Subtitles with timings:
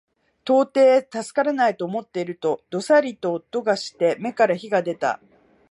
[0.49, 5.21] 到底助からないと思っていると、どさりと音がして眼から火が出た